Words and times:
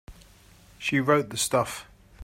She 0.79 0.99
wrote 0.99 1.29
the 1.29 1.37
stuff. 1.37 1.85